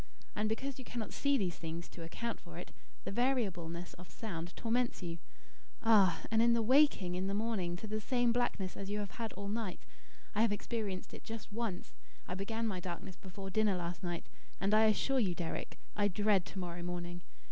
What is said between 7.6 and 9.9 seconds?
to the same blackness as you have had all night!